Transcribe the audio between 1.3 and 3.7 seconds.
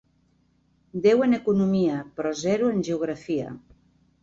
economia però zero en geografia.